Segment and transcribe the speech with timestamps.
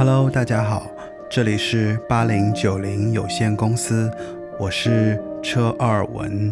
[0.00, 0.90] Hello，大家好，
[1.28, 4.10] 这里是八零九零有限公司，
[4.58, 6.50] 我是车二文。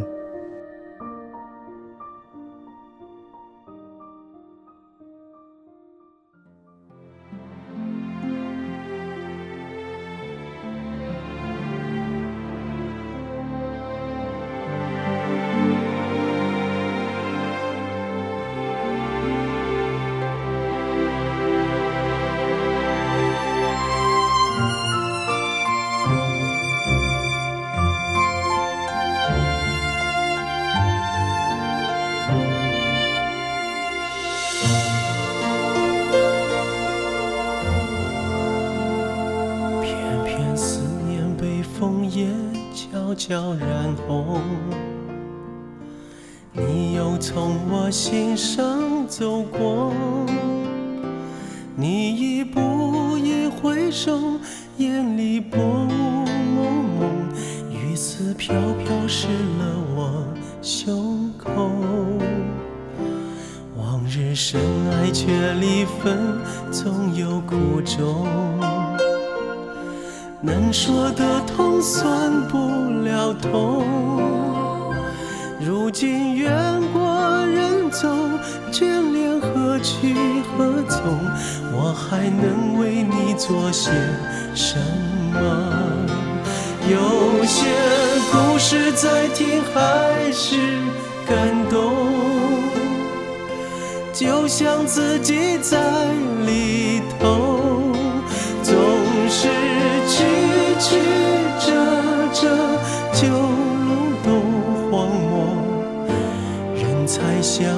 [79.78, 81.20] 何去何从
[81.72, 83.92] 我还能为你做些
[84.52, 84.76] 什
[85.32, 85.38] 么？
[86.90, 87.66] 有些
[88.32, 90.56] 故事再听还是
[91.28, 91.36] 感
[91.70, 91.94] 动
[94.12, 95.78] 就像自己在
[96.44, 97.92] 里头
[98.64, 98.74] 总
[99.28, 99.48] 是
[100.08, 100.24] 曲
[100.80, 100.98] 曲
[101.60, 101.70] 折
[102.32, 102.48] 折
[103.12, 104.28] 旧路都
[104.90, 105.54] 荒漠
[106.74, 107.68] 人才想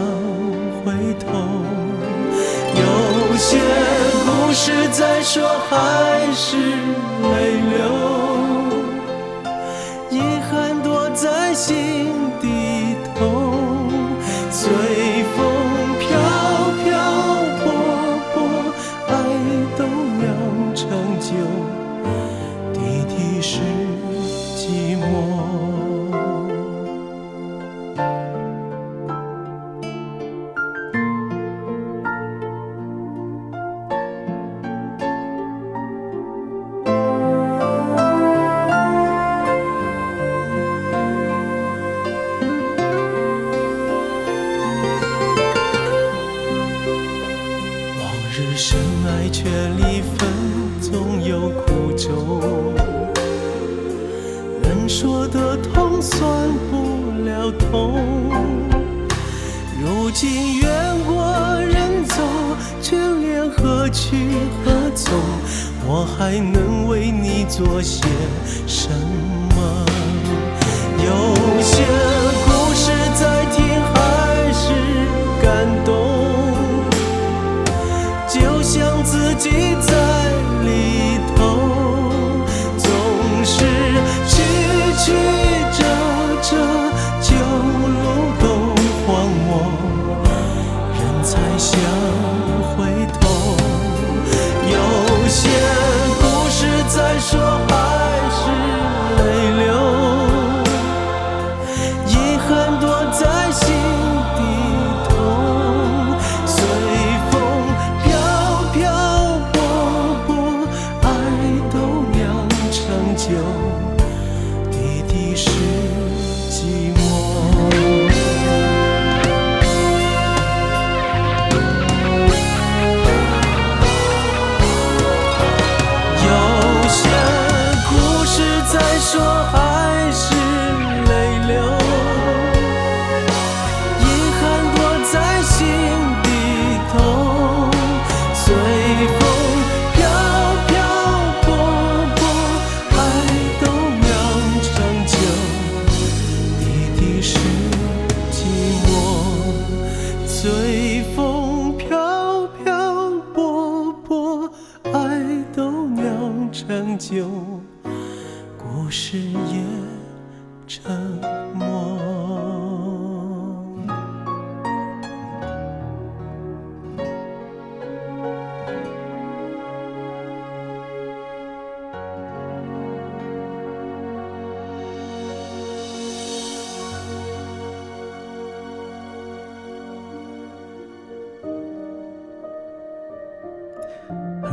[4.52, 8.29] 是在说还是泪流？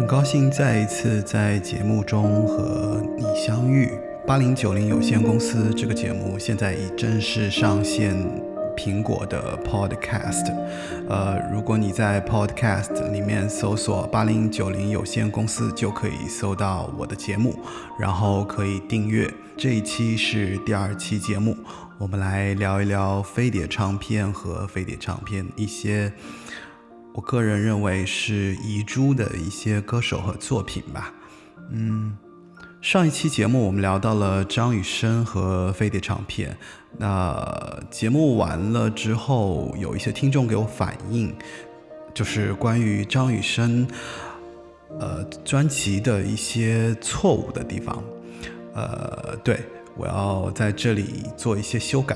[0.08, 3.92] 很高兴再一次在节目中和你相遇。
[4.26, 8.16] 八零九零有限公司这个节目现在已正式上线
[8.78, 10.46] 苹果的 Podcast。
[11.10, 17.60] 呃，如果你在 Podcast 里面搜索八零九零有限公司，就可以搜到我的节目，
[18.00, 19.30] 然后可以订阅。
[19.58, 21.54] 这一期是第二期节目，
[21.98, 26.14] 我们来聊一聊飞碟唱片和飞碟唱片一些
[27.18, 31.12] 我个人认为是遗珠的一些歌手和作品吧。
[31.72, 32.16] 嗯。
[32.80, 36.56] 上一期节目我们聊到了张雨生和飞碟唱片，
[37.00, 41.36] 那节目完了之后，有一些听众给我反映，
[42.14, 43.88] 就是关于张雨生，
[45.00, 48.02] 呃，专辑的一些错误的地方，
[48.76, 49.60] 呃，对
[49.98, 52.16] 我要在这里做一些修改。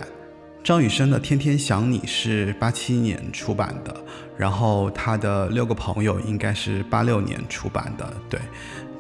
[0.64, 3.96] 张雨生的《天天想你》是八七年出版的，
[4.38, 8.40] 然后他的六个朋友应该是八六年出版的，对。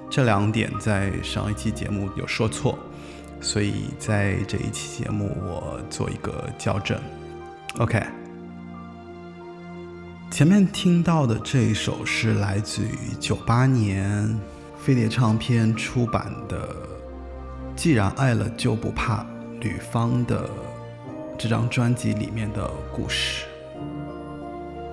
[0.09, 2.77] 这两点在上一期节目有说错，
[3.39, 6.99] 所以在这一期节目我做一个校正。
[7.77, 8.03] OK，
[10.31, 14.35] 前面听到的这一首是来自于九八年
[14.77, 16.67] 飞碟唱片出版的
[17.75, 19.23] 《既然爱了就不怕》
[19.61, 20.49] 吕方的
[21.41, 23.45] 这张专辑里面的故事。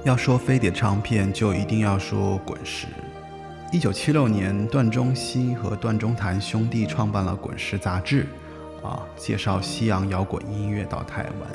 [0.03, 2.87] 要说飞碟唱片，就一定要说滚石。
[3.71, 8.27] 一九七六年，段中熙和段中谭兄弟创办了《滚石》杂志，
[8.83, 11.51] 啊，介绍西洋摇滚音乐到台湾。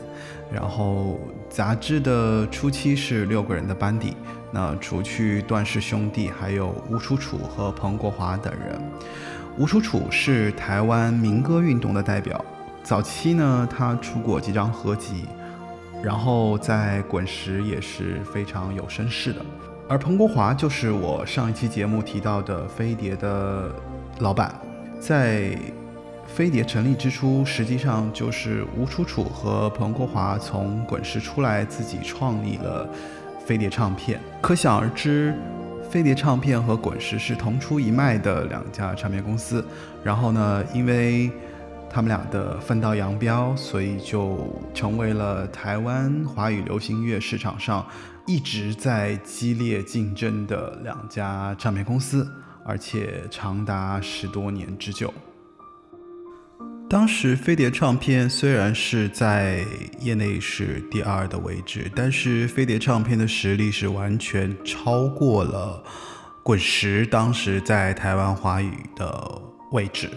[0.52, 1.20] 然后，
[1.50, 4.16] 杂志的初期是六个人的班底，
[4.52, 8.80] 那除去段氏兄弟，还有吴楚楚和彭国华等人。
[9.58, 12.46] 吴楚楚是台湾民歌运动的代表，
[12.84, 15.26] 早期呢，他出过几张合集，
[16.04, 19.40] 然后在《滚石》也是非常有声势的。
[19.88, 23.74] 而彭国华就是我上一期节目提到的飞碟的
[24.20, 24.54] 老板，
[25.00, 25.58] 在
[26.28, 32.88] 飞碟成立之初，实际上就是吴楚楚和彭国华从滚石出来，自己创立了
[33.46, 34.20] 飞碟唱片。
[34.42, 35.34] 可想而知，
[35.90, 39.64] 飞碟唱片和滚石是同出一脉的两家唱片公司。
[40.04, 41.32] 然后呢，因为
[41.94, 47.86] 他们俩的分道扬镳，所以就成为了台湾华语流行乐市场上。
[48.26, 52.26] 一直在激烈竞争的两家唱片公司，
[52.66, 55.14] 而且长达十多年之久。
[56.90, 59.66] 当时飞碟唱片虽然是在
[60.00, 65.84] 业内是第二的位置，但是飞碟唱片的实力是完全超过了
[66.42, 69.42] 滚石当时在台湾华语的
[69.72, 70.10] 位置。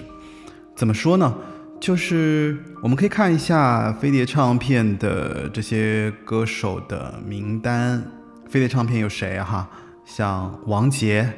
[0.77, 1.35] 怎么说呢？
[1.79, 8.03] 就是我们可以看一下飞碟唱片的这些歌手的名单。
[8.49, 9.45] 飞碟唱片有谁啊？
[9.45, 9.71] 哈，
[10.05, 11.33] 像王杰、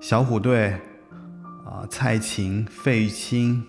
[0.00, 0.72] 小虎队
[1.64, 3.62] 啊、蔡琴、费玉清、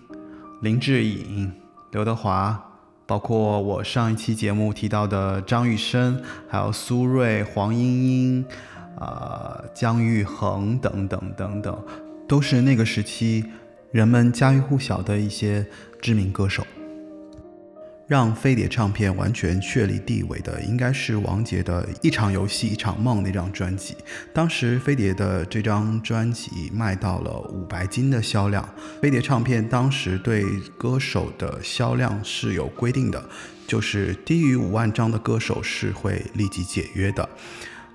[0.62, 1.52] 林志颖、
[1.92, 2.58] 刘德华，
[3.06, 8.44] 包括我上一期节目提到的张雨生，还有苏芮、黄莺莺
[8.98, 11.82] 啊、姜育恒等等等等，
[12.28, 13.44] 都是那个时期
[13.92, 15.66] 人们家喻户晓的一些。
[16.02, 16.66] 知名歌手，
[18.08, 23.94] 让飞碟唱片完全确立地位的，应该是王杰的一场游戏一场梦那张专辑。
[24.32, 28.66] 当时飞碟的这张专辑卖到了五百斤的销量。
[29.02, 30.42] 飞碟唱片当时对
[30.78, 33.22] 歌手的销量是有规定的，
[33.66, 37.28] 就是低于五万张的歌手是会立即解约的。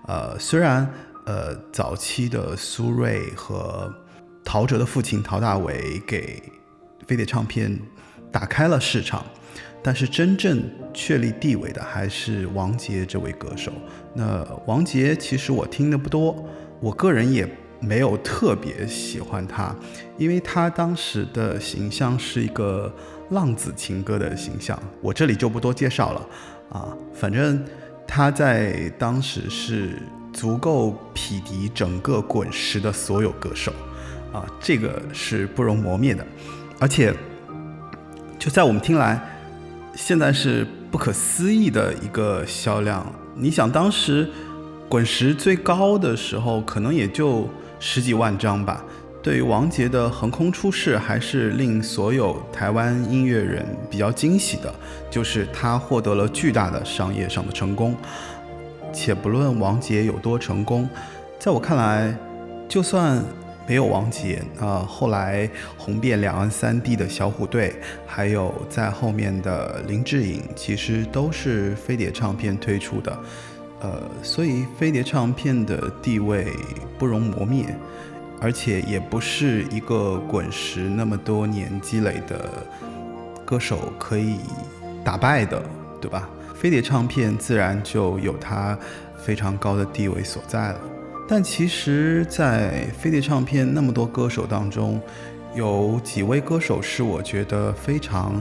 [0.07, 0.87] 呃，虽然
[1.25, 3.91] 呃早期的苏芮和
[4.45, 6.41] 陶喆的父亲陶大伟给
[7.05, 7.77] 飞碟唱片。
[8.31, 9.25] 打开了市场，
[9.81, 10.61] 但是真正
[10.93, 13.71] 确立地位的还是王杰这位歌手。
[14.13, 16.45] 那王杰其实我听的不多，
[16.81, 17.49] 我个人也
[17.79, 19.73] 没有特别喜欢他，
[20.17, 22.93] 因为他当时的形象是一个
[23.29, 26.27] 浪子情歌的形象，我这里就不多介绍了
[26.69, 26.93] 啊。
[27.13, 27.63] 反正
[28.05, 30.01] 他在当时是
[30.33, 33.71] 足够匹敌整个滚石的所有歌手
[34.35, 36.25] 啊，这个是不容磨灭的，
[36.79, 37.13] 而且。
[38.37, 39.19] 就在我们听来，
[39.95, 43.03] 现在是不可思议的一个销量。
[43.33, 44.29] 你想，当时
[44.87, 47.49] 滚石最高的时候，可能也就
[47.79, 48.83] 十几万张吧。
[49.23, 54.71] 对于王杰的横空出世，还是令所有台湾音乐人比较惊喜的，
[55.09, 57.95] 就是他获得了巨大的商业上的成功。
[58.93, 60.87] 且不论王杰有多成功，
[61.39, 62.15] 在我看来，
[62.67, 63.23] 就算。
[63.67, 73.19] 没有王杰啊，后来红遍两岸三地的小虎队，还有在后面的林志颖，其实都是飞碟唱片推出的，
[73.81, 76.47] 呃，所以飞碟唱片的地位
[76.99, 77.65] 不容磨灭。
[78.41, 82.49] 而且也不是一个滚石那么多年积累的
[83.45, 84.39] 歌手可以
[85.05, 85.63] 打败的，
[86.01, 86.29] 对吧？
[86.53, 88.77] 飞碟唱片自然就有它
[89.17, 90.79] 非常高的地位所在了。
[91.27, 95.01] 但其实，在飞碟唱片那么多歌手当中，
[95.55, 98.39] 有几位歌手是我觉得非常，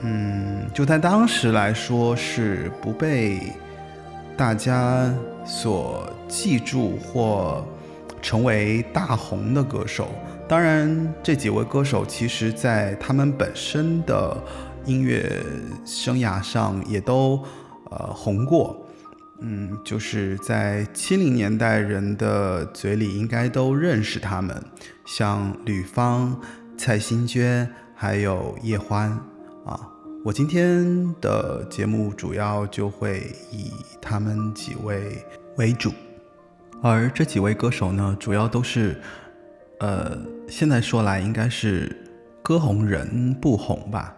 [0.00, 3.52] 嗯，就在当时来说是不被
[4.36, 5.12] 大家
[5.44, 7.66] 所记住或
[8.20, 10.08] 成为大红的歌手。
[10.48, 14.36] 当然，这几位歌手其实在他们本身的
[14.84, 15.42] 音乐
[15.84, 17.42] 生涯上也都
[17.90, 18.76] 呃红过。
[19.44, 24.62] 嗯，就是在七零年代人的嘴里应该都认识他们，
[25.04, 26.40] 像吕方、
[26.78, 29.10] 蔡幸娟，还有叶欢
[29.66, 29.80] 啊。
[30.24, 35.24] 我今天的节目主要就会以他们几位
[35.56, 35.90] 为主，
[36.80, 38.96] 而这几位歌手呢，主要都是，
[39.80, 42.04] 呃，现在说来应该是
[42.44, 44.14] 歌红人不红吧。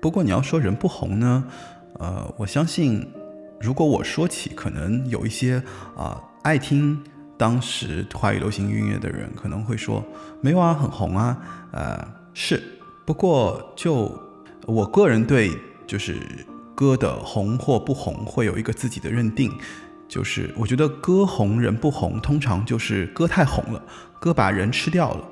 [0.00, 1.44] 不过你要说人不红呢，
[1.98, 3.06] 呃，我相信。
[3.60, 5.62] 如果我说起，可能有一些
[5.96, 7.02] 啊爱听
[7.36, 10.04] 当时华语流行音乐的人可能会说，
[10.40, 11.38] 没有啊，很红啊，
[11.72, 12.62] 呃是。
[13.06, 14.10] 不过就
[14.66, 15.50] 我个人对
[15.86, 16.16] 就是
[16.74, 19.52] 歌的红或不红会有一个自己的认定，
[20.08, 23.82] 就是我觉得歌红人不红，通常就是歌太红了，
[24.18, 25.24] 歌把人吃掉了；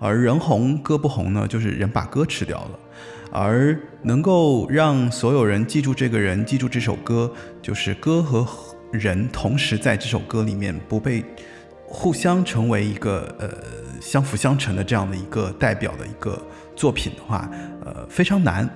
[0.00, 2.78] 而人红歌不红呢，就是人把歌吃掉了。
[3.30, 7.30] 而能够让所有人记住这个人，记住这首歌，
[7.60, 8.46] 就是歌和
[8.90, 11.22] 人同时在这首歌里面不被
[11.86, 13.50] 互相成为一个呃
[14.00, 16.40] 相辅相成的这样的一个代表的一个
[16.74, 17.50] 作品的话，
[17.84, 18.68] 呃非常难。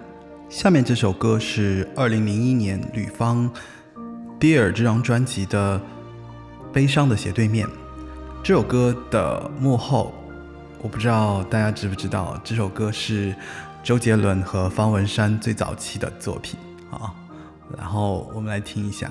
[0.49, 3.51] 下面这首歌是二零零一年吕方
[4.39, 5.79] 《Dear》这张专辑的
[6.73, 7.67] 《悲伤的斜对面》。
[8.43, 10.13] 这首歌的幕后，
[10.83, 13.35] 我不知道大家知不知道，这首歌是。
[13.83, 16.59] 周杰伦和方文山最早期的作品
[16.91, 17.13] 啊，
[17.77, 19.11] 然后我们来听一下。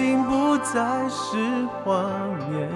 [0.00, 0.80] 已经不再
[1.10, 1.36] 是
[1.84, 2.10] 谎
[2.50, 2.70] 言，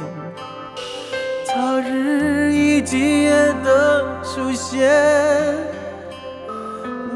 [1.49, 3.31] 他日以继夜
[3.65, 4.93] 的出现，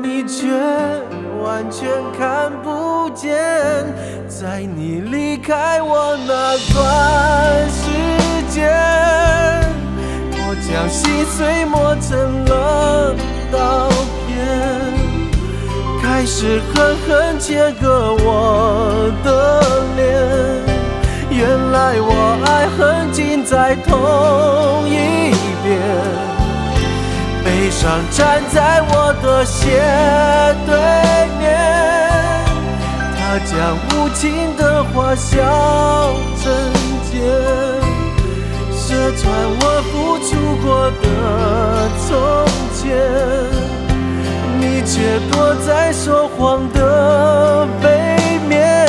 [0.02, 0.46] 你却
[1.42, 3.36] 完全看不见。
[4.26, 7.90] 在你离开我那段时
[8.48, 8.72] 间，
[10.32, 13.14] 我将心碎磨成了
[13.52, 14.07] 刀。
[16.10, 19.60] 开始狠狠切割我的
[19.94, 20.06] 脸。
[21.30, 22.10] 原来我
[22.46, 25.30] 爱恨尽在同一
[25.62, 25.78] 边，
[27.44, 29.82] 悲伤站在我的斜
[30.66, 30.74] 对
[31.38, 31.46] 面，
[33.14, 35.36] 他将无情的话笑
[36.42, 36.50] 成
[37.10, 37.20] 茧，
[38.72, 39.22] 射穿
[39.60, 39.62] 我
[39.92, 40.30] 付出
[40.64, 41.04] 过的
[42.08, 42.08] 从
[42.74, 43.77] 前。
[44.90, 48.88] 却躲在说谎的背面，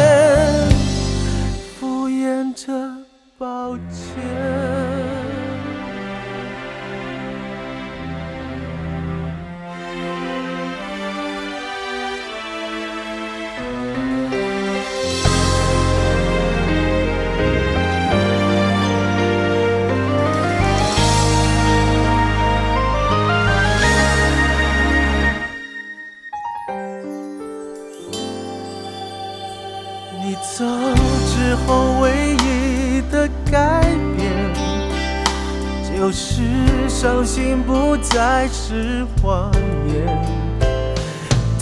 [36.10, 36.42] 就是
[36.90, 39.52] 伤心不再是谎
[39.88, 40.08] 言，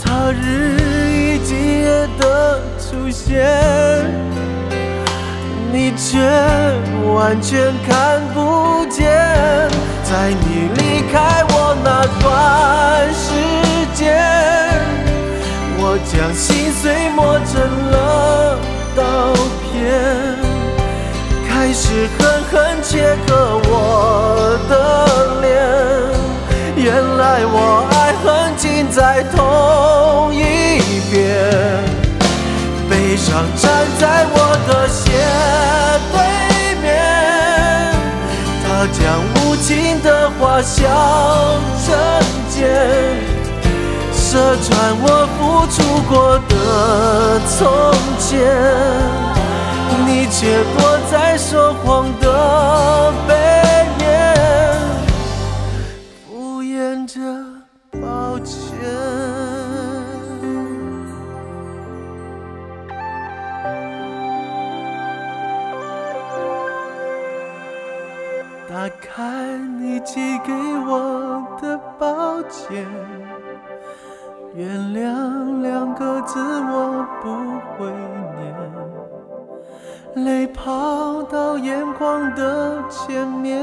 [0.02, 0.72] 他日
[1.12, 3.46] 以继夜的出现，
[5.70, 6.18] 你却
[7.12, 9.04] 完全看不见。
[10.02, 13.28] 在你离开我那段时
[13.92, 14.16] 间，
[15.76, 18.58] 我将心碎磨成了
[18.96, 20.47] 刀片，
[21.60, 24.72] 开始狠狠切割我的
[25.40, 25.50] 脸。
[26.76, 26.86] 原
[27.16, 30.38] 来我爱恨尽在同一
[31.10, 31.18] 边，
[32.88, 34.36] 悲伤站在我
[34.68, 35.10] 的斜
[36.12, 36.16] 对
[36.80, 36.86] 面，
[38.62, 39.02] 他将
[39.34, 40.78] 无情的话笑
[41.84, 41.88] 成
[42.48, 42.56] 剑。
[44.12, 45.76] 射穿我付出
[46.08, 46.54] 过的
[47.48, 47.58] 从
[48.20, 48.38] 前，
[50.06, 53.34] 你却躲在说谎的背
[53.98, 54.06] 面，
[56.26, 57.18] 敷衍着
[58.00, 58.56] 抱歉。
[68.68, 70.52] 打开你寄给
[70.86, 72.86] 我的抱歉。
[74.54, 77.26] 原谅两个字我不
[77.76, 77.90] 会
[78.40, 78.46] 念，
[80.24, 83.60] 泪跑到眼眶的前面，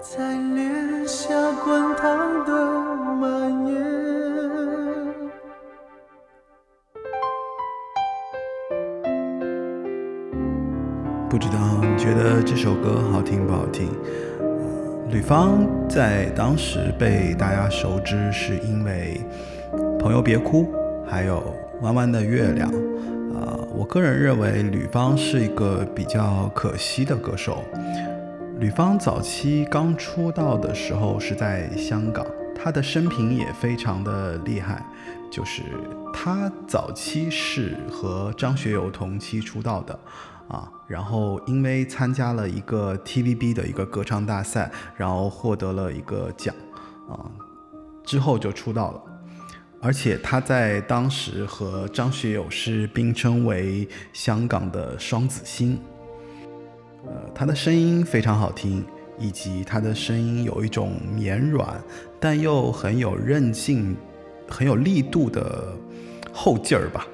[0.00, 2.52] 在脸下滚烫的
[3.20, 3.74] 蔓延。
[11.28, 13.88] 不知道你觉得这首歌好听不好听？
[15.10, 19.20] 吕方在当时被大家熟知，是因为
[19.98, 20.62] 《朋友别哭》
[21.10, 21.38] 还有
[21.82, 22.70] 《弯弯的月亮》。
[23.76, 27.64] 我个人认为吕方是一个比较可惜的歌手。
[28.60, 34.86] 吕方早期刚出道的时候是在香港，他的生平也非常的厉害，
[35.28, 35.62] 就是
[36.12, 39.98] 他早期是和张学友同期出道的。
[40.46, 46.54] 啊，然后因为参加了一个 TVB 的一个歌唱大赛，然后获得了一个奖，
[47.08, 47.26] 啊，
[48.04, 49.02] 之后就出道了。
[49.84, 55.78] 而且他在当时和张学友是并称为香港的双子星。
[57.06, 58.82] 呃，他的声音非常好听，
[59.18, 61.78] 以及他的声音有一种绵软
[62.18, 63.94] 但又很有韧性、
[64.48, 65.76] 很有力度的
[66.32, 67.06] 后劲儿吧。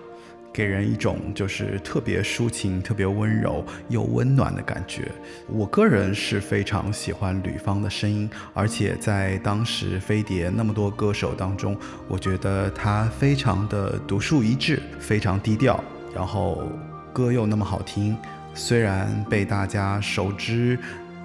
[0.52, 5.10] 给人一种就是特别抒情、特别温柔又温暖的感觉。
[5.46, 11.76] 我个人是非常喜欢吕方的声音，而且在当时飞碟那么多歌手当中，
[12.08, 15.82] 我觉得他非常的独树一帜，非常低调，
[16.14, 16.64] 然后
[17.12, 18.16] 歌又那么好听。
[18.52, 20.76] 虽然被大家熟知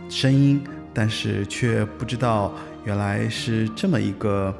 [0.08, 4.56] 声音，但是却不知道原来是这么一个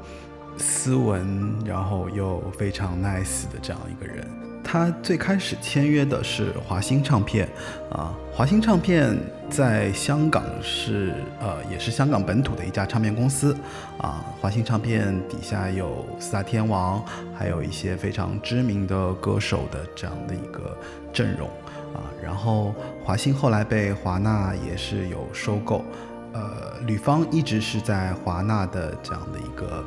[0.56, 4.45] 斯文，然后又非常 nice 的这样一个人。
[4.68, 7.48] 他最开始签约的是华星唱片，
[7.88, 9.16] 啊，华星唱片
[9.48, 13.56] 在香港是呃也是香港本土的一家唱片公司，
[13.98, 17.00] 啊，华星唱片底下有四大天王，
[17.32, 20.76] 还有一些非常知名的歌手的这样的一个
[21.12, 21.46] 阵容，
[21.94, 22.74] 啊，然后
[23.04, 25.84] 华星后来被华纳也是有收购，
[26.32, 29.84] 呃，吕方一直是在华纳的这样的一个。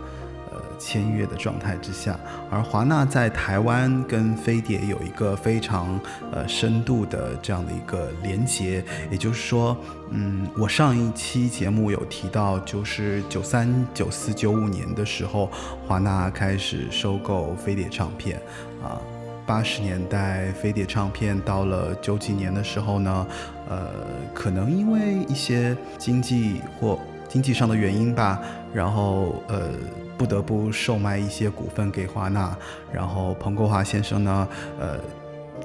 [0.80, 2.18] 签约的状态之下，
[2.50, 6.00] 而华纳在台湾跟飞碟有一个非常
[6.32, 9.78] 呃深度的这样的一个连接，也就是说，
[10.12, 15.52] 嗯，我上一期节目有提到，就是九三、九四、九五年的时候，
[15.86, 18.42] 华纳开始收购飞碟唱片，
[18.82, 18.98] 啊，
[19.46, 23.28] 八十年代飞碟唱片到了九几年的时候呢，
[23.68, 23.90] 呃，
[24.34, 28.42] 可能因为一些经济或经济上的原因吧，
[28.74, 29.72] 然后呃。
[30.20, 32.54] 不得不售卖一些股份给华纳，
[32.92, 34.46] 然后彭国华先生呢，
[34.78, 35.00] 呃，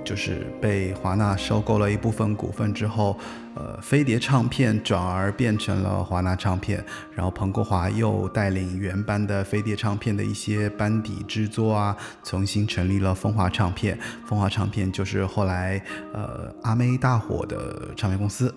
[0.04, 3.18] 就是被华纳收购了一部分股份之后，
[3.56, 18.54] 呃，飞碟唱片转而变成了华纳唱片，然后彭国华又带领原班的飞碟唱片的一些班底制作啊，重新成立了风华唱片，风华唱片就是后来呃阿妹大火的唱片公司。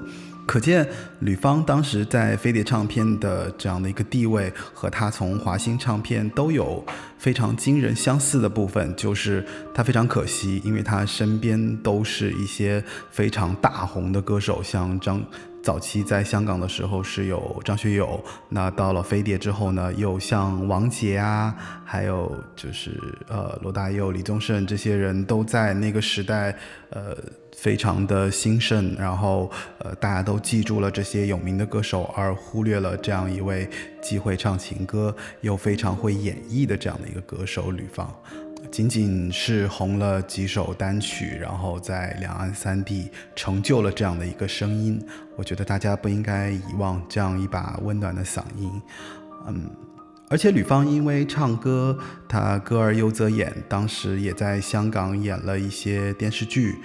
[0.47, 0.87] 可见
[1.19, 6.83] 吕方当时在飞碟唱片的这样的一个地位，和他从华星唱片都有
[7.19, 15.21] 非常惊人相似的部分，就是他非常可惜，因为他身边都是一些非常大红的歌手，像张。
[15.63, 22.91] 早期在香港的时候是有张学友，那到了飞碟之后呢，又像王杰啊，还有就是
[23.27, 26.55] 呃罗大佑、李宗盛这些人都在那个时代，
[26.91, 27.17] 呃
[27.57, 33.67] 非常的兴盛，然后呃大家都记住了这些有名的歌手，而忽略了这样一位
[33.99, 38.13] 既会唱情歌又非常会演绎的这样的一个歌手吕方。
[38.69, 45.01] 仅仅是红了几首单曲，然后在两岸三地成就了这样的一个声音。
[45.35, 48.69] 我觉得大家不应该遗忘这样一把温暖的嗓音。
[49.47, 49.69] 嗯，
[50.29, 56.75] 而且吕方因为唱歌，他歌而优则演，当时也在香港演了一些电视剧，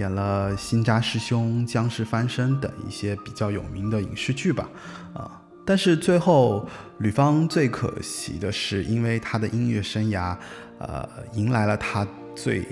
[0.00, 4.68] 演了《新扎师兄》《僵尸翻身》等一些比较有名的影视剧吧，
[5.14, 6.66] 啊，但是最后
[6.98, 10.36] 吕方最可惜的是，因为他的音乐生涯，
[10.78, 12.66] 呃，迎来了他最。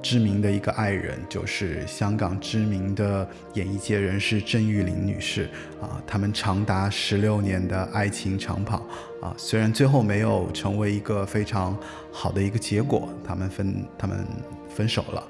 [0.00, 5.50] 知名的一个爱人就是香港知名的演艺界人士郑裕玲女士
[5.82, 8.76] 啊，他们长达十六年的爱情长跑
[9.20, 11.76] 啊，虽然最后没有成为一个非常
[12.12, 14.24] 好的一个结果，他们分他们
[14.68, 15.20] 分手了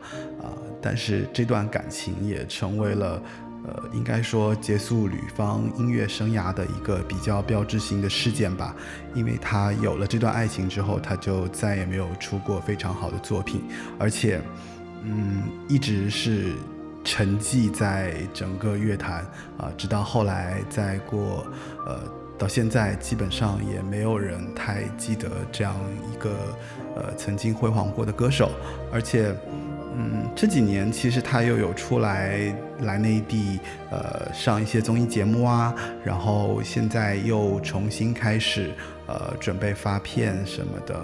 [0.42, 3.22] 啊，但是这段感情也成为了。
[3.66, 8.74] 呃，应该说结束吕方音乐生涯的一个比较标志性的事件吧，
[9.14, 13.64] 因为他有了这段爱情之后，他就再也没有出过非常好的作品，
[13.98, 14.40] 而且，
[15.02, 16.54] 嗯，一直是
[17.04, 19.26] 沉寂在整个乐坛
[19.58, 21.44] 啊，直到后来再过，
[21.84, 22.00] 呃，
[22.38, 25.74] 到现在基本上也没有人太记得这样
[26.10, 26.30] 一个
[26.94, 28.52] 呃曾经辉煌过的歌手，
[28.92, 29.34] 而且。
[30.00, 33.58] 嗯，这几年其实他又有出来来内地，
[33.90, 38.70] 呃，上一些综艺节目啊，然后现在又重新开始，
[39.08, 40.94] 呃，准备发片什么的，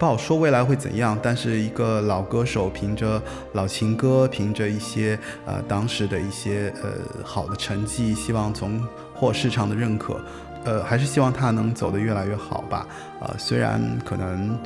[0.00, 1.16] 不好说未来会怎样。
[1.22, 5.16] 但是一个老歌手，凭着老情歌，凭着一些
[5.46, 6.90] 呃当时的一些呃
[7.22, 8.82] 好的成绩，希望从
[9.14, 10.20] 获市场的认可，
[10.64, 12.84] 呃，还是希望他能走得越来越好吧。
[13.20, 14.58] 呃，虽然可能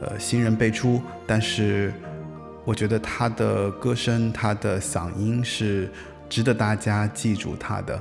[0.00, 1.94] 呃新人辈出，但是。
[2.64, 5.90] 我觉得他的歌声，他的嗓音是
[6.28, 8.00] 值得大家记住他的。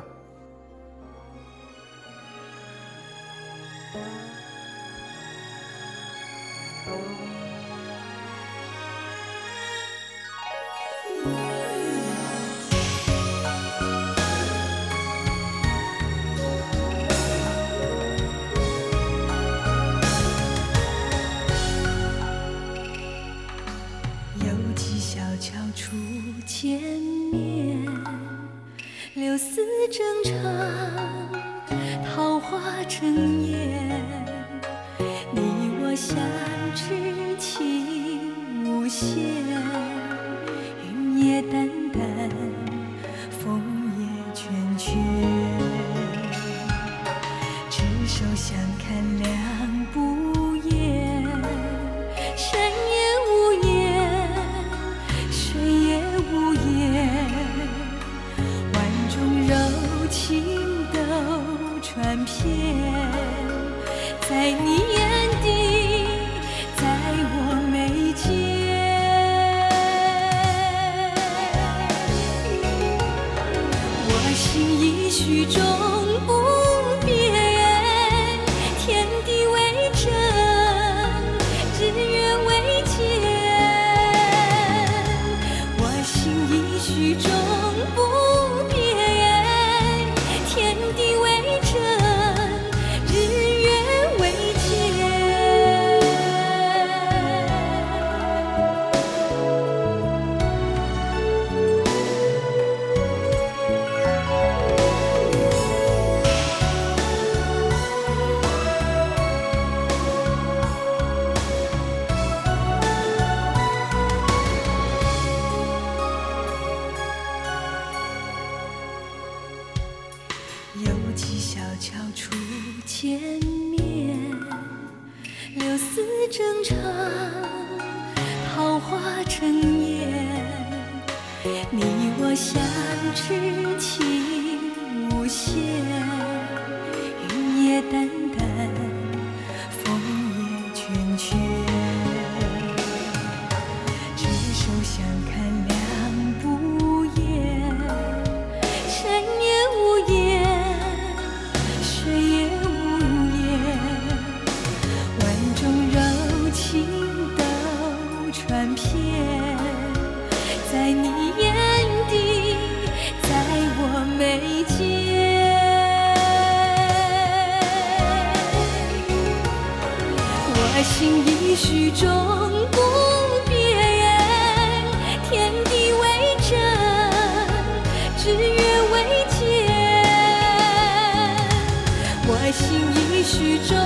[182.28, 183.78] 我心已许终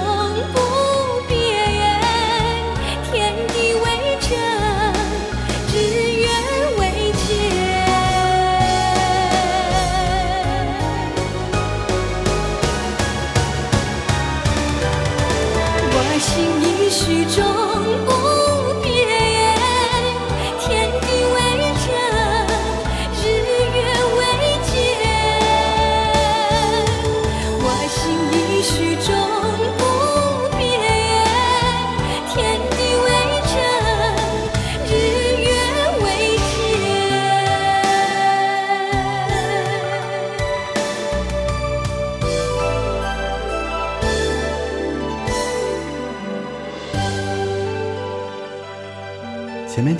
[0.53, 1.04] 不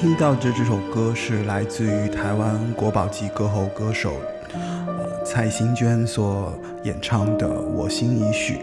[0.06, 4.14] 听到的这首歌是来自于台湾国宝级歌后歌手，
[4.54, 8.54] 呃蔡幸娟所演唱的《我心已许》，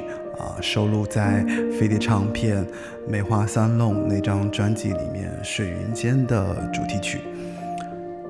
[0.40, 1.44] 啊，收录在
[1.76, 2.64] 飞碟唱片
[3.08, 7.22] 《梅花三弄》那张专辑里面《水云间》的主题曲。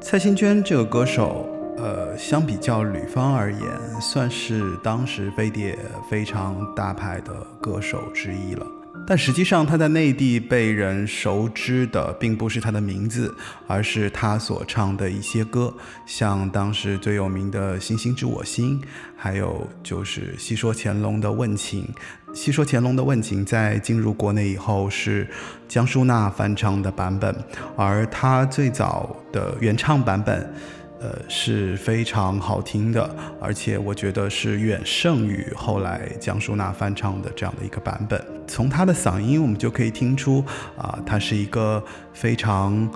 [0.00, 1.46] 蔡幸娟这个歌手，
[1.76, 3.62] 呃，相比较吕方而言，
[4.00, 5.78] 算是当时飞碟
[6.10, 8.66] 非常大牌的歌手之一了。
[9.04, 13.34] 但实际上，他在内地被人熟知的并不是他的名字，
[13.66, 15.74] 而是他所唱的一些歌，
[16.06, 18.80] 像当时最有名的《星星知我心》，
[19.16, 21.88] 还有就是戏说乾隆的《问情》。
[22.34, 25.28] 戏说乾隆的《问情》在进入国内以后是
[25.68, 27.34] 江淑娜翻唱的版本，
[27.76, 30.54] 而他最早的原唱版本。
[31.02, 38.24] 呃，是非常好听的，而且我觉得是远胜于后来江淑娜翻唱的这样的一个版本。
[38.46, 40.44] 从她的嗓音，我们就可以听出，
[40.76, 42.88] 啊，她是一个非常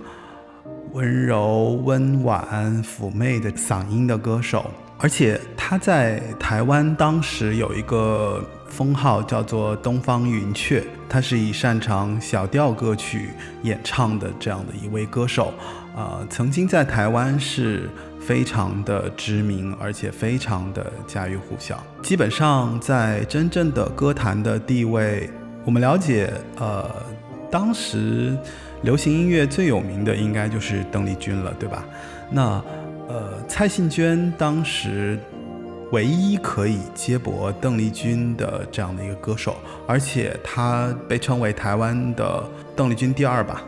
[0.92, 4.70] 温柔、温婉、妩媚的嗓音的歌手。
[4.98, 13.30] 而且她在台湾当时有一个封号叫做“东方云雀”，她是以擅长小调歌曲
[13.62, 15.52] 演唱的这样的一位歌手。
[15.96, 17.88] 呃，曾经在台湾是
[18.20, 21.82] 非常的知名，而且非常的家喻户晓。
[22.02, 25.30] 基本上在真正的歌坛的地位，
[25.64, 26.84] 我们了解，呃，
[27.50, 28.36] 当时
[28.82, 31.82] 流行音乐最有名的应该就是邓丽君了，对吧？
[32.30, 32.62] 那
[33.08, 35.18] 呃，蔡幸娟当时
[35.92, 39.56] 唯一可以接驳邓丽君的这样的一个歌手，
[39.86, 42.44] 而且她被称为台湾的
[42.76, 43.62] 邓丽君第二吧。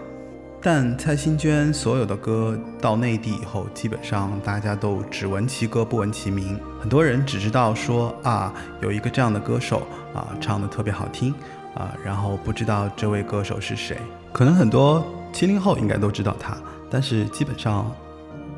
[0.70, 6.60] 但蔡幸娟所有的歌到内地以后，基本上大家都只闻其歌不闻其名。
[6.78, 8.52] 很多人只知道说啊，
[8.82, 11.32] 有一个这样的歌手啊，唱的特别好听
[11.74, 13.96] 啊，然后不知道这位歌手是谁。
[14.30, 15.02] 可能很多
[15.32, 16.54] 七零后应该都知道他，
[16.90, 17.90] 但是基本上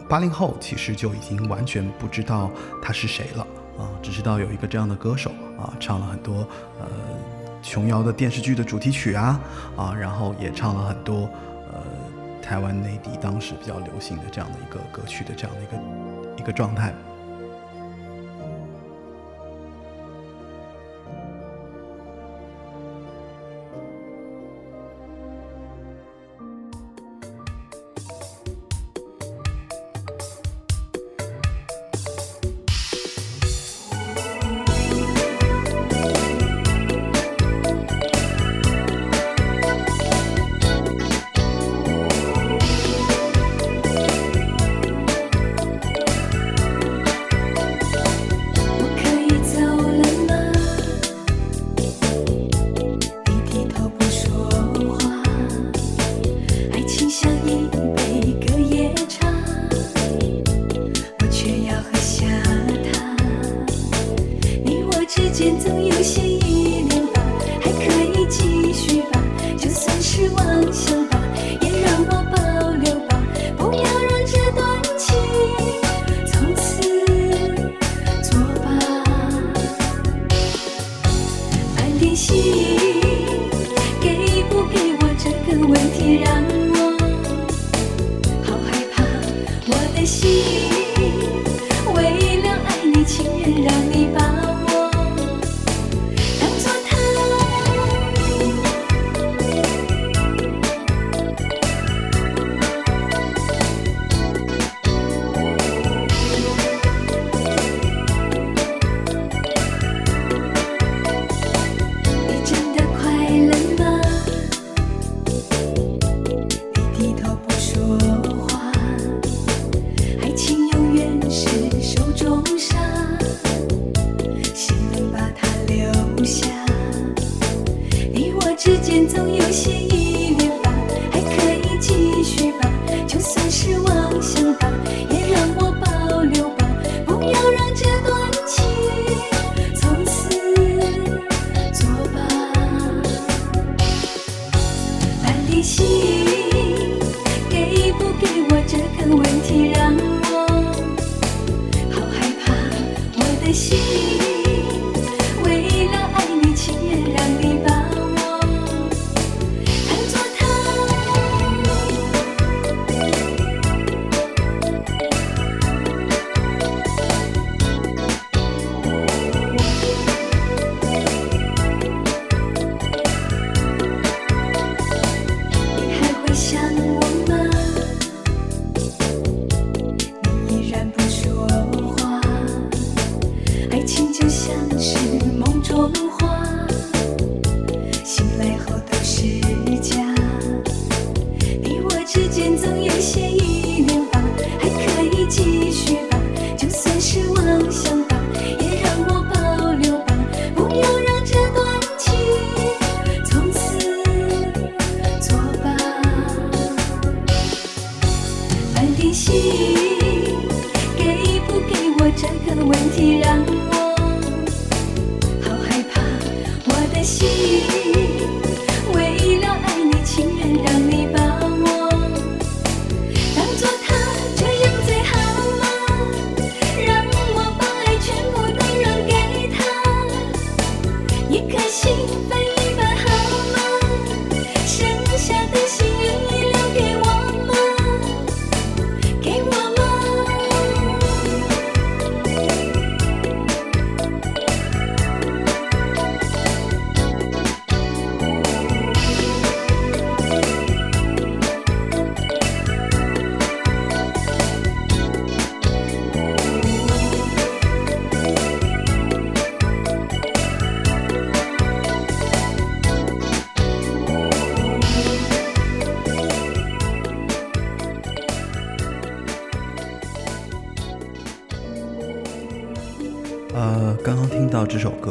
[0.09, 2.51] 八零后其实就已经完全不知道
[2.83, 3.47] 他是谁了
[3.79, 6.39] 啊，只知道有一个这样的歌手啊，唱了很多
[6.81, 6.89] 呃
[7.63, 9.41] 琼瑶的电视剧的主题曲啊
[9.77, 11.31] 啊，然后也唱了很多。
[12.51, 16.93] 台湾内地当时比较流行的这样的一个歌曲的这样的一个一个状态。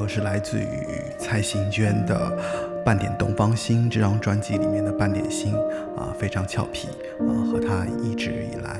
[0.10, 0.88] 是来自于
[1.19, 2.36] 蔡幸娟的
[2.84, 5.54] 《半点东方心》这张专辑里面的《半点心》
[5.95, 6.88] 啊，非常俏皮
[7.19, 8.72] 啊，和她一直以来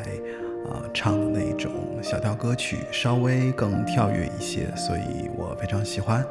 [0.68, 6.22] 啊唱的那种小调歌曲稍微更跳跃一些，所以我非常喜欢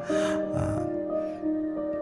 [0.53, 0.83] 啊。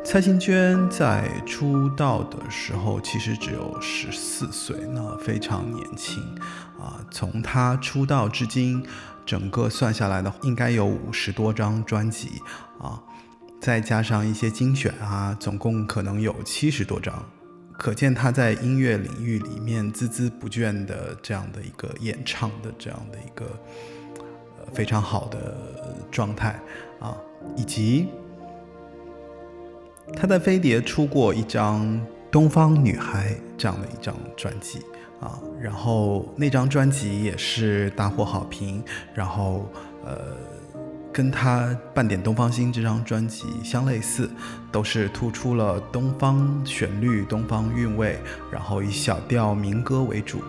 [0.03, 6.23] 蔡幸娟在出道的时候其实只有十四岁，那非常年轻。
[7.17, 8.85] 从她出道至今，
[9.25, 12.43] 整个算下来的应该有五十多张专辑
[12.79, 13.01] 啊，
[13.59, 17.25] 再加上一些精选啊，总共可能有七十多张。
[17.75, 23.47] 可见她在音乐领域里面孜孜不倦的这样的一个演唱的这样的一个
[24.71, 25.57] 非常好的
[26.11, 26.59] 状态
[26.99, 27.17] 啊，
[27.55, 28.09] 以及。
[30.15, 31.85] 他在飞碟出过一张
[32.31, 34.79] 《东方女孩》这样的一张专辑
[35.19, 39.65] 啊，然后那张专辑也是大获好评，然后
[40.05, 40.35] 呃，
[41.11, 41.61] 跟他
[41.93, 44.29] 《半点东方心》这张专辑相类似，
[44.71, 48.19] 都是突出了东方旋律、东方韵味，
[48.51, 50.39] 然后以小调民歌为主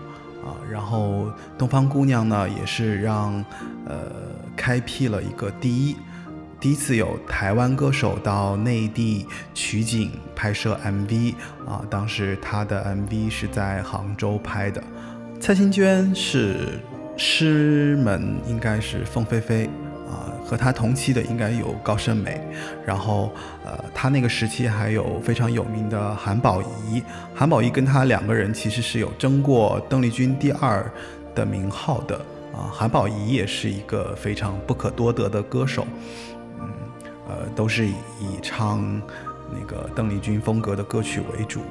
[0.45, 1.25] 啊，然后
[1.57, 3.43] 《东方姑娘》呢也是让
[3.85, 4.11] 呃
[4.55, 5.95] 开辟了一个第一。
[6.59, 11.33] 第一次有台湾歌手到内地取景拍摄 MV
[11.65, 14.83] 啊，当时他的 MV 是在杭州拍的。
[15.39, 16.81] 蔡幸娟是
[17.15, 19.69] 师门应该是凤飞飞
[20.05, 22.41] 啊，和她同期的应该有高胜美，
[22.85, 23.31] 然后
[23.63, 27.01] 呃，她那个时期还有非常有名的韩宝仪，
[27.33, 30.91] 韩宝仪跟她两个人其实是有争过邓丽君第二
[31.33, 32.17] 的名号的
[32.53, 35.87] 啊，韩宝仪也是一个非常不可多得的歌手。
[37.29, 38.83] 呃，都是以唱
[39.51, 41.61] 那个邓丽君风格的歌曲为主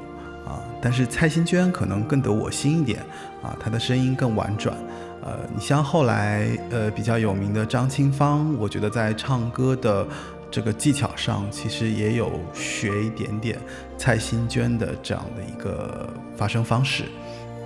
[0.47, 3.01] 啊，但是蔡幸娟可能更得我心一点
[3.43, 4.73] 啊，她的声音更婉转。
[5.21, 10.07] 呃，你像后来呃比较有名的张清芳，我觉得在唱歌的
[10.49, 13.59] 这个技巧上，其实也有学一点点
[13.97, 17.03] 蔡幸娟的这样的一个发声方式。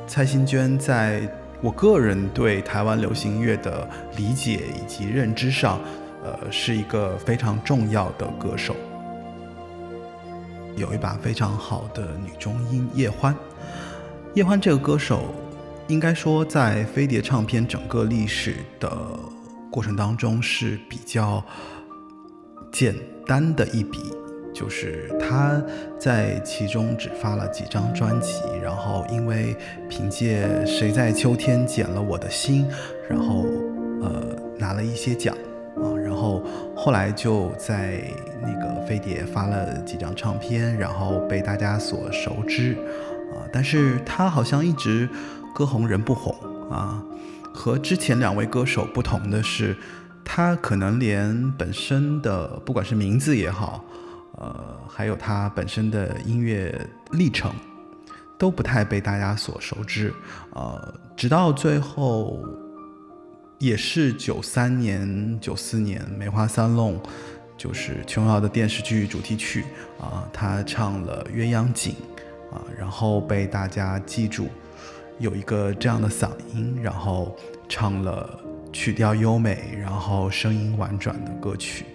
[0.07, 1.21] 蔡幸娟在
[1.61, 3.87] 我个人对台湾流行音乐的
[4.17, 5.79] 理解以及认知上。
[6.23, 8.75] 呃，是一个非常重要的歌手，
[10.75, 13.35] 有一把非常好的女中音叶欢。
[14.33, 15.25] 叶欢这个歌手，
[15.87, 18.89] 应该说在飞碟唱片整个历史的
[19.69, 21.43] 过程当中是比较
[22.71, 22.95] 简
[23.27, 23.99] 单的一笔，
[24.53, 25.61] 就是他
[25.99, 29.55] 在其中只发了几张专辑，然后因为
[29.89, 32.65] 凭借《谁在秋天捡了我的心》，
[33.09, 33.45] 然后
[34.01, 35.35] 呃拿了一些奖。
[36.23, 36.41] 后
[36.73, 38.01] 后来就在
[38.41, 42.77] 那个飞碟发了几张唱片，然后被大家所熟知，
[43.33, 45.09] 啊，但是他好像一直
[45.53, 46.33] 歌红人不红
[46.71, 47.03] 啊。
[47.53, 49.75] 和之前两位歌手不同的是，
[50.23, 53.83] 他可能连本身的不管是名字也好，
[54.37, 54.55] 呃，
[54.87, 56.73] 还有他本身的音乐
[57.11, 57.51] 历程，
[58.37, 60.13] 都不太被大家所熟知，
[60.53, 62.39] 呃，直到最后。
[63.63, 66.99] 也是九三年、九四年《梅花三弄》，
[67.55, 69.63] 就是琼瑶的电视剧主题曲
[70.01, 71.95] 啊，他唱了《鸳鸯锦》
[72.53, 74.49] 啊，然后被大家记住，
[75.17, 77.33] 有一个这样的嗓音，然后
[77.69, 78.37] 唱了
[78.73, 81.85] 曲调优美，然后声音婉转的歌曲。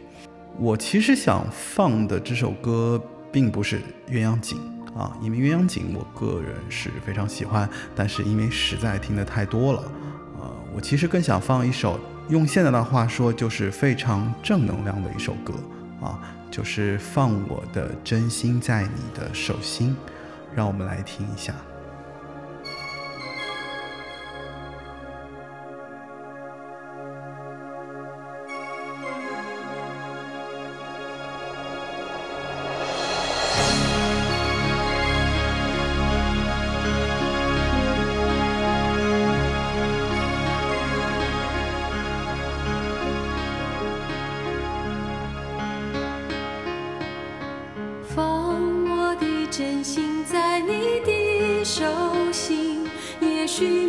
[0.59, 2.99] 我其实想放的这首歌
[3.31, 3.77] 并不是
[4.11, 4.59] 《鸳鸯锦》
[4.99, 9.85] 啊，因为《鸳鸯锦》我个人是非常喜欢，但是因为实在听得太多了。
[10.79, 11.99] 我其实更想放一首，
[12.29, 15.53] 用现在的话说，就是非常正能量的一首歌
[16.01, 16.20] 啊，
[16.53, 19.97] 就是放我的真心在你的手心，
[20.55, 21.53] 让我们来听一下。
[53.59, 53.88] 许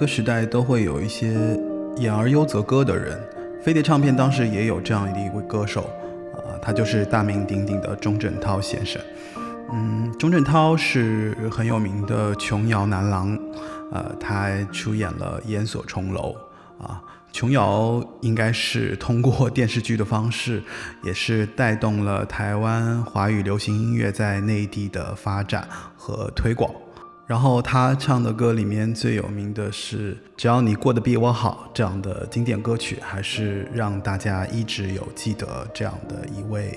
[0.00, 1.28] 个时代都会有一些
[1.98, 3.22] 演而优则歌的人，
[3.62, 5.82] 飞碟唱片当时也有这样的一位歌手，
[6.32, 8.98] 啊、他就是大名鼎鼎的钟镇涛先生。
[9.70, 13.38] 嗯，钟镇涛是很有名的琼瑶男郎，
[13.92, 16.34] 呃，他出演了《烟锁重楼》
[16.82, 17.02] 啊。
[17.30, 20.62] 琼瑶应该是通过电视剧的方式，
[21.02, 26.72] 也是带动了台湾华语流行音乐在内地的发展和推广。
[27.30, 36.76] 然后他唱的歌里面最有名的是《只要你过得比我好》这样的经典歌曲，还是让大家一直有记得这样的一位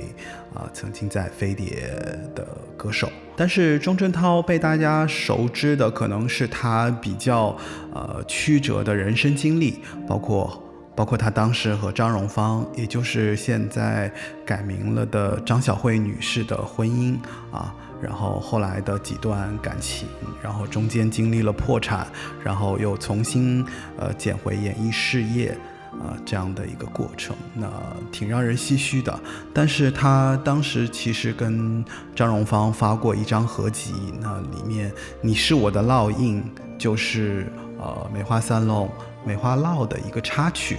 [0.54, 1.92] 啊、曾经在飞碟
[2.36, 2.48] 的
[2.78, 3.10] 歌手。
[3.36, 7.58] 但是钟镇涛被大家熟知的可能是他比较
[7.92, 10.64] 呃曲折的人生经历，包括
[10.96, 14.14] 包括他当时和张荣芳，也就是现在
[14.46, 17.18] 改名了的张小慧女士的婚姻
[17.52, 17.74] 啊，
[18.04, 20.08] 然后后来的几段感情，
[20.42, 22.06] 然后中间经历了破产，
[22.44, 23.66] 然后又重新
[23.98, 25.58] 呃捡回演艺事业。
[25.94, 27.70] 啊，这样的一个过程，那
[28.12, 29.18] 挺让人唏嘘的。
[29.54, 31.86] 但是他当时其实跟
[32.16, 34.90] 张荣芳发过一张合集，那里面
[35.22, 36.42] 《你是我的烙印》
[36.80, 37.46] 就是
[37.78, 38.88] 呃《梅花三弄》
[39.24, 40.78] 《梅花烙》的一个插曲。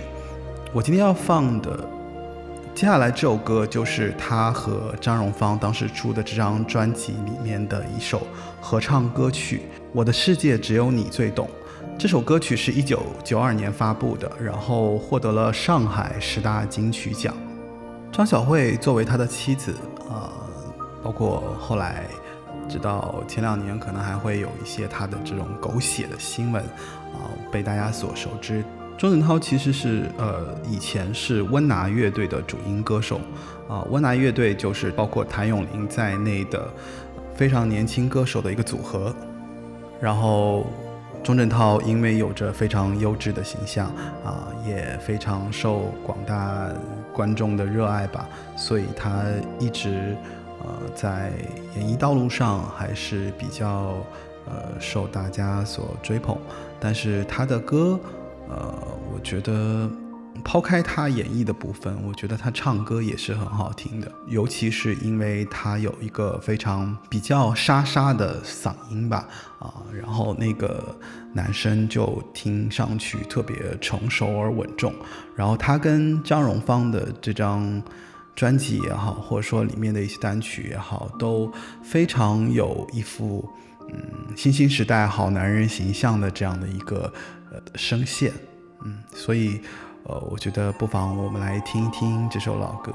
[0.72, 1.88] 我今天要放的
[2.74, 8.26] 接下来这首歌，就是他和张荣芳当时出的这张专辑里面的一首
[8.60, 9.58] 合唱歌曲
[9.92, 11.46] 《我的世界只有你最懂》。
[11.96, 17.32] 这首歌曲是一九九二年发布的，然后获得了上海十大金曲奖。
[18.10, 19.72] 张小慧作为他的妻子，
[20.10, 20.28] 呃，
[21.00, 22.02] 包括后来，
[22.68, 28.64] 直到前两年，可能还会有一些他的这种狗血的新闻，啊，被大家所熟知。
[28.96, 33.20] 钟镇涛其实是呃以前是温拿乐队的主音歌手，
[33.68, 36.68] 啊，温拿乐队就是包括谭咏麟在内的
[37.34, 39.14] 非常年轻歌手的一个组合，
[40.00, 40.66] 然后。
[41.22, 43.86] 钟镇涛因为有着非常优质的形象
[44.22, 46.68] 啊，也非常受广大
[47.14, 48.28] 观众的热爱吧，
[48.58, 49.24] 所以他
[49.58, 50.14] 一直
[50.62, 51.32] 呃在
[51.76, 53.94] 演艺道路上还是比较
[54.44, 56.36] 呃受大家所追捧。
[56.78, 57.98] 但是他的歌，
[58.48, 58.74] 呃，
[59.12, 59.90] 我觉得。
[60.42, 69.28] 抛开他演绎的部分，我觉得他唱歌也是很好听的，尤其是因为他有一个非常比较沙沙的嗓音吧，
[69.60, 70.94] 啊，然后那个
[71.32, 74.92] 男生就听上去特别成熟而稳重，
[75.36, 77.80] 然后他跟张荣芳的这张
[78.34, 81.50] 专辑也好，或者说里面的一些单曲也好，都
[81.84, 83.48] 非常有一副
[83.88, 87.10] 嗯新兴时代好男人形象的这样的一个
[87.74, 88.32] 声线，
[88.84, 89.60] 嗯，所以。
[90.06, 92.92] 呃，我觉得不妨我们来听一听这首老歌。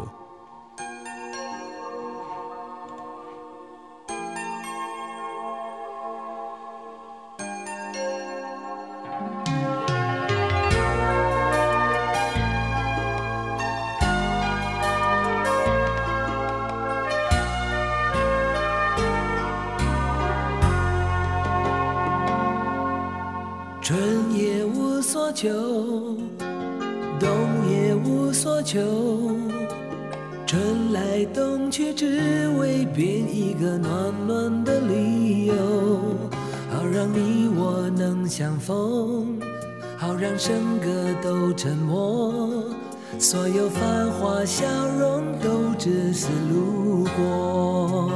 [43.22, 44.66] 所有繁华笑
[44.98, 48.10] 容都只是路过。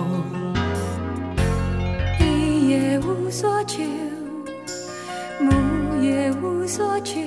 [2.18, 3.84] 地也无所求，
[5.42, 5.52] 木
[6.02, 7.20] 也无所求。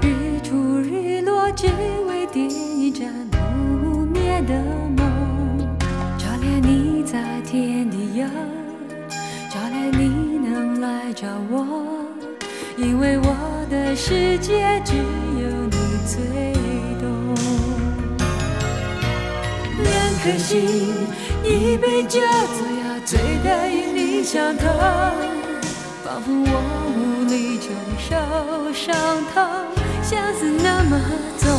[0.00, 1.66] 日出日落只
[2.08, 4.54] 为点一盏不灭的
[4.96, 5.68] 梦，
[6.16, 8.26] 照亮你在天地游，
[9.50, 11.84] 照亮你能来找我，
[12.78, 15.63] 因为我的世界只有
[16.14, 16.22] 最
[17.00, 17.34] 懂。
[19.82, 19.88] 两
[20.22, 20.94] 颗心，
[21.42, 24.68] 一杯酒，醉呀醉得与你相同，
[26.04, 26.52] 仿佛我
[26.94, 27.66] 无力承
[27.98, 28.14] 受
[28.72, 28.94] 伤
[29.34, 29.42] 痛。
[30.04, 31.00] 相思那么
[31.40, 31.50] 重，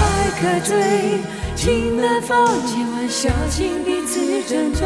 [0.00, 0.02] 爱
[0.40, 1.20] 可醉，
[1.54, 4.82] 情难放，千万小心彼此珍重。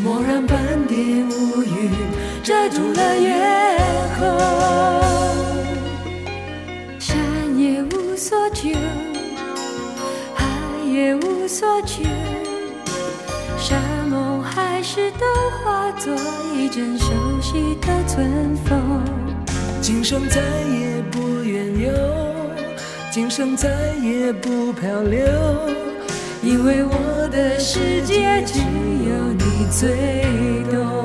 [0.00, 1.90] 莫让半点乌云
[2.44, 3.78] 遮住了月
[4.16, 4.22] 空。
[8.14, 8.70] 无所求，
[10.36, 10.46] 海
[10.88, 12.04] 也无所求，
[13.58, 13.76] 山
[14.08, 15.26] 盟海誓都
[15.58, 16.14] 化作
[16.54, 17.06] 一阵熟
[17.42, 19.02] 悉的春风。
[19.80, 21.92] 今生再也不远游，
[23.10, 23.68] 今生再
[24.00, 25.26] 也不漂流，
[26.40, 31.02] 因为我的世界只有你最懂。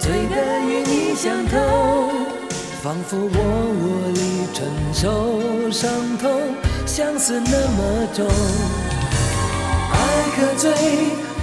[0.00, 1.58] 醉呀醉得与你相投，
[2.82, 3.36] 仿佛我
[3.70, 6.40] 无力承受伤痛，
[6.86, 8.26] 相思那么重。
[9.92, 9.94] 爱
[10.34, 10.72] 可醉，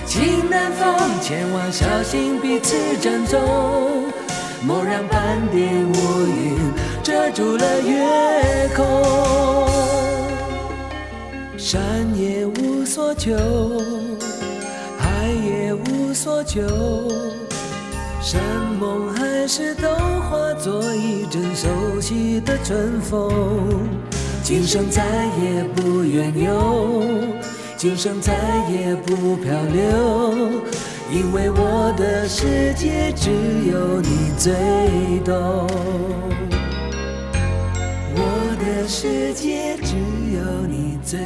[0.06, 4.12] 情难放，千万小心彼此珍重。
[4.66, 5.94] 蓦然半点乌
[6.26, 6.58] 云
[7.04, 8.86] 遮住了月空。
[11.58, 11.80] 山
[12.16, 13.36] 也无所求，
[14.98, 16.62] 海也无所求，
[18.30, 18.42] 山
[18.78, 21.70] 盟海誓都化作一阵熟
[22.02, 23.32] 悉的春风。
[24.44, 25.02] 今生再
[25.42, 27.04] 也不远游，
[27.78, 28.34] 今生再
[28.70, 30.62] 也不漂流，
[31.10, 33.30] 因为我的世界只
[33.72, 34.52] 有你最
[35.24, 35.66] 懂。
[38.14, 39.96] 我的世界只
[40.36, 41.18] 有你最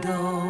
[0.00, 0.41] 懂。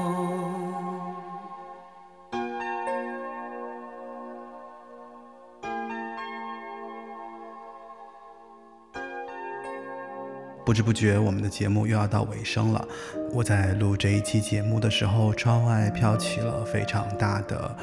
[10.65, 12.87] 不知不觉，我们的节目又要到尾声了。
[13.33, 17.77] 我在录这一期节目的时候，窗外飘起了非常大的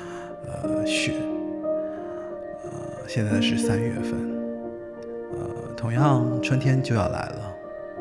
[0.47, 1.13] 呃雪。
[2.63, 2.71] 呃，
[3.07, 4.13] 现在是三月份，
[5.33, 7.53] 呃，同样春天就要来了。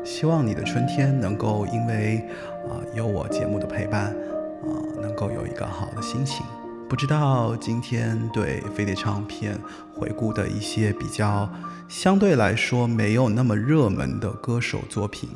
[0.05, 2.25] 希望你的春天能够因为
[2.69, 4.71] 啊、有我节目的陪伴啊、
[5.01, 6.45] 能够有一个好的心情。
[6.87, 9.59] 不知道今天对飞碟唱片
[9.93, 11.47] 回顾的一些比较
[11.89, 15.27] 相对来说没有那么热门的歌手作品，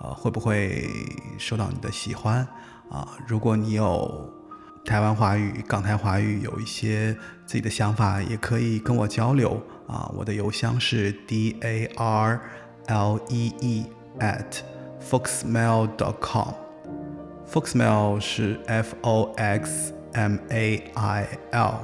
[0.00, 0.90] 啊，会不会
[1.38, 2.46] 受到你的喜欢
[2.90, 3.16] 啊？
[3.28, 4.28] 如果你有
[4.84, 10.10] 台湾华语、港台华语有一些自己的想法，也可以跟我交流啊。
[10.16, 12.40] 我的邮箱是 d a r
[12.88, 13.86] l e e
[14.18, 14.62] at
[15.00, 16.52] foxmail dot com。
[17.48, 21.74] Foxmail 是 F O X M A I L，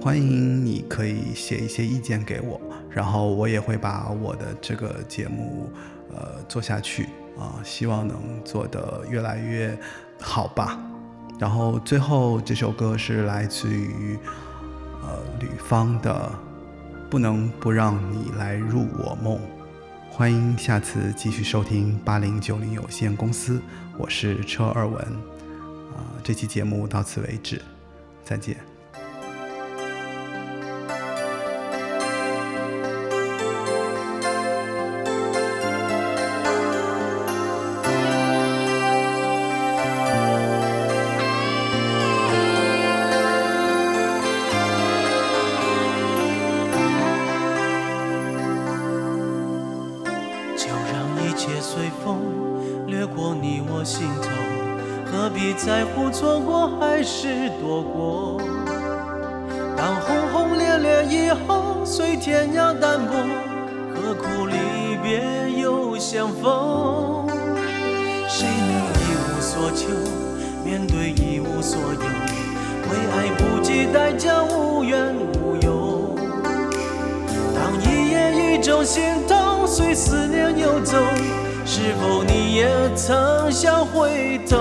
[0.00, 2.60] 欢迎你可以写一些意见给我，
[2.96, 5.70] 然后我也会把我的这个节目
[6.14, 7.02] 呃做下去
[7.38, 9.78] 啊，希望能做得越来越
[10.18, 10.78] 好吧。
[11.38, 14.18] 然后最后这首歌是来自于
[15.02, 16.32] 呃吕方的
[17.10, 19.36] 《不能不让你来入我梦》。
[20.10, 23.60] 欢迎下次继续收听八零九零有限公司，
[23.98, 24.98] 我是车二文，
[25.94, 27.60] 啊、这期节目到此为止，
[28.24, 28.75] 再见。
[81.78, 84.56] 是否你也曾想回头？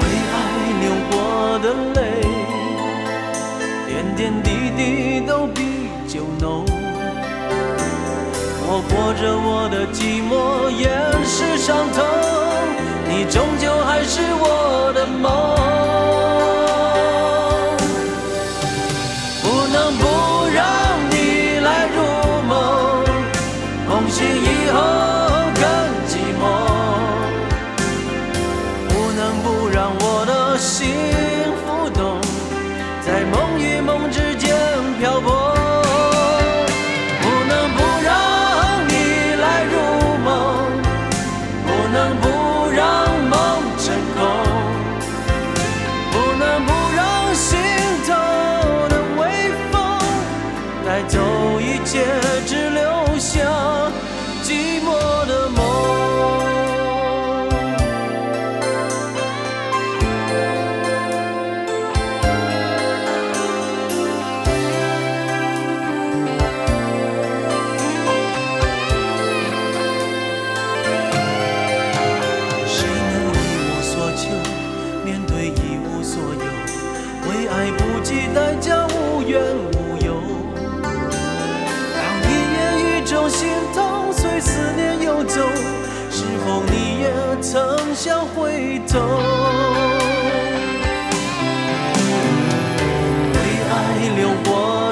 [0.00, 0.02] 为
[0.32, 0.34] 爱
[0.80, 1.14] 流过
[1.60, 2.00] 的泪，
[3.86, 5.60] 点点滴滴都比
[6.08, 6.66] 酒浓。
[8.66, 10.90] 我活着我的寂寞，掩
[11.24, 12.04] 饰伤痛，
[13.08, 15.61] 你终究还是我的梦。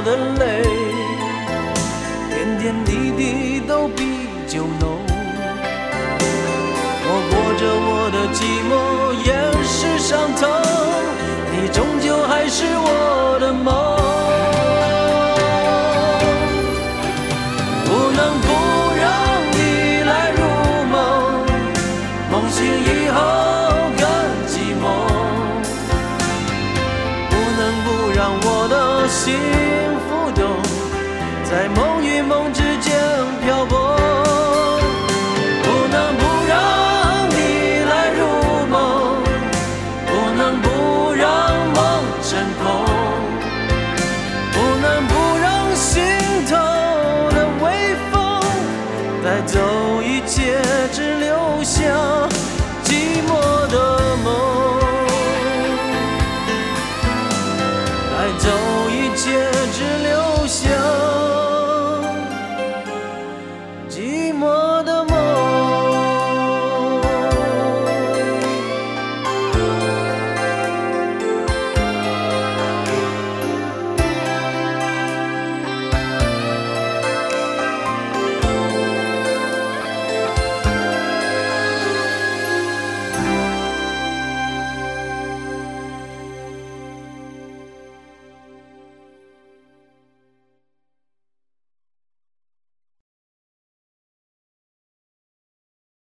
[0.03, 0.40] 过